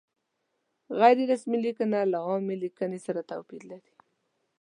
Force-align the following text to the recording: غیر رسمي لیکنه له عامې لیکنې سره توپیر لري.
غیر 0.99 1.17
رسمي 1.31 1.57
لیکنه 1.65 1.99
له 2.11 2.17
عامې 2.27 2.55
لیکنې 2.63 2.99
سره 3.05 3.21
توپیر 3.31 3.61
لري. 3.71 3.93